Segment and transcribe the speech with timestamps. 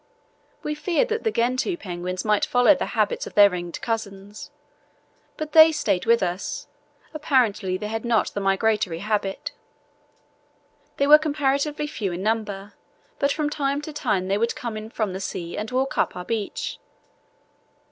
[0.63, 4.49] We feared that the gentoo penguins might follow the example of their ringed cousins,
[5.37, 6.65] but they stayed with us;
[7.13, 9.51] apparently they had not the migratory habit.
[10.97, 12.73] They were comparatively few in number,
[13.19, 16.15] but from time to time they would come in from the sea and walk up
[16.15, 16.79] our beach.